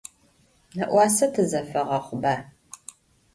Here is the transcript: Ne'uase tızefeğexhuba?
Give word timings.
Ne'uase 0.75 1.25
tızefeğexhuba? 1.33 2.33